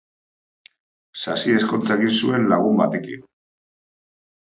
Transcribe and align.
Sasi 1.25 1.55
ezkontza 1.59 1.99
egin 2.01 2.17
zuen 2.25 2.51
lagun 2.55 2.83
batekin. 2.83 3.25